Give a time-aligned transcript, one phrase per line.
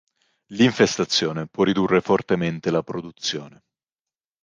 [0.53, 3.61] L'infestazione può ridurre fortemente la produzione.